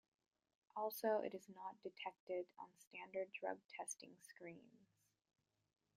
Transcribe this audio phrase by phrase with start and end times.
[0.75, 4.95] Also it is not detected on standard drug testing screens.